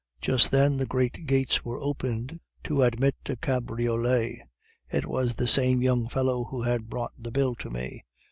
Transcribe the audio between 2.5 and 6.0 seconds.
to admit a cabriolet. It was the same